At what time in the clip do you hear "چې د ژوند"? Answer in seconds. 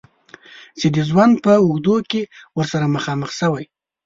0.79-1.33